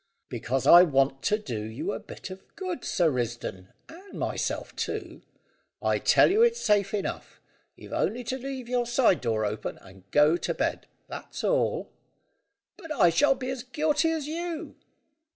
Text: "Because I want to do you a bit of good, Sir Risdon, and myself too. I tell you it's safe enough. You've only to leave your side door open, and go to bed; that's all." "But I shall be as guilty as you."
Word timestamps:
"Because 0.29 0.65
I 0.65 0.81
want 0.81 1.21
to 1.25 1.37
do 1.37 1.61
you 1.61 1.91
a 1.91 1.99
bit 1.99 2.31
of 2.31 2.41
good, 2.55 2.83
Sir 2.83 3.11
Risdon, 3.11 3.67
and 3.87 4.13
myself 4.17 4.75
too. 4.75 5.21
I 5.79 5.99
tell 5.99 6.31
you 6.31 6.41
it's 6.41 6.59
safe 6.59 6.91
enough. 6.95 7.39
You've 7.75 7.93
only 7.93 8.23
to 8.23 8.39
leave 8.39 8.67
your 8.67 8.87
side 8.87 9.21
door 9.21 9.45
open, 9.45 9.77
and 9.77 10.09
go 10.09 10.37
to 10.37 10.55
bed; 10.55 10.87
that's 11.07 11.43
all." 11.43 11.91
"But 12.77 12.91
I 12.91 13.11
shall 13.11 13.35
be 13.35 13.51
as 13.51 13.61
guilty 13.61 14.09
as 14.09 14.25
you." 14.27 14.75